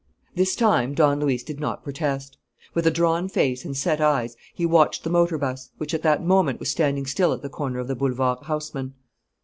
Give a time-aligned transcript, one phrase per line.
[0.33, 2.35] This time Don Luis did not protest.
[2.73, 6.23] With a drawn face and set eyes he watched the motor bus, which at that
[6.25, 8.95] moment was standing still at the corner of the Boulevard Haussmann.